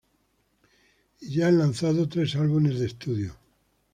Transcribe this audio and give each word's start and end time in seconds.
Y 1.19 1.31
ya 1.35 1.47
han 1.49 1.59
lanzado 1.59 2.09
tres 2.09 2.35
álbumes 2.35 2.79
de 2.79 2.87
estudio. 2.87 3.35